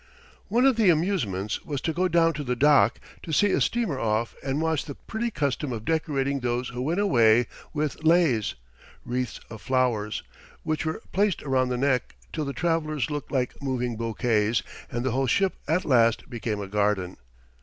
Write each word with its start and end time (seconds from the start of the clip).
One 0.47 0.65
of 0.65 0.77
the 0.77 0.89
amusements 0.89 1.63
was 1.63 1.79
to 1.81 1.93
go 1.93 2.07
down 2.07 2.33
to 2.33 2.43
the 2.43 2.55
dock 2.55 2.99
to 3.21 3.31
see 3.31 3.51
a 3.51 3.61
steamer 3.61 3.99
off 3.99 4.35
and 4.43 4.59
watch 4.59 4.85
the 4.85 4.95
pretty 4.95 5.29
custom 5.29 5.71
of 5.71 5.85
decorating 5.85 6.39
those 6.39 6.69
who 6.69 6.81
went 6.81 6.99
away 6.99 7.45
with 7.71 8.03
leis 8.03 8.55
wreaths 9.05 9.39
of 9.51 9.61
flowers 9.61 10.23
which 10.63 10.87
were 10.87 11.03
placed 11.11 11.43
around 11.43 11.69
the 11.69 11.77
neck 11.77 12.15
till 12.33 12.45
the 12.45 12.51
travelers 12.51 13.11
looked 13.11 13.31
like 13.31 13.61
moving 13.61 13.95
bouquets 13.95 14.63
and 14.89 15.05
the 15.05 15.11
whole 15.11 15.27
ship 15.27 15.53
at 15.67 15.85
last 15.85 16.27
became 16.31 16.59
a 16.59 16.67
garden. 16.67 17.17